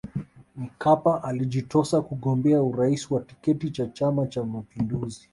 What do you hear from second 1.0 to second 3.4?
alijitosa kugombea urais kwa